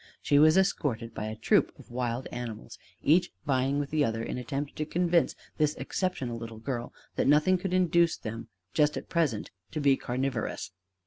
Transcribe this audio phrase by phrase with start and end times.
[0.19, 4.39] She was escorted by a troop of wild animals, each vying with the other in
[4.39, 9.51] attempt to convince this exceptional little girl that nothing could induce them just at present
[9.69, 10.71] to be carnivorous.